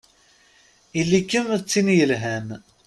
[0.99, 2.47] Ili-kem d tin yelhan!